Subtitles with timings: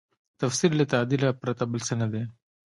[0.41, 2.23] تفسیر له تعدیله پرته بل څه نه دی.